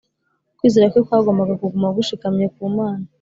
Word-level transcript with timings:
kwizera 0.57 0.91
kwe 0.91 1.01
kwagombaga 1.07 1.53
kuguma 1.61 1.95
gushikamye 1.97 2.45
ku 2.55 2.61
mana 2.77 3.05